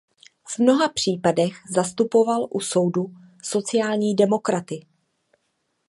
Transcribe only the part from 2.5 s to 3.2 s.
u soudů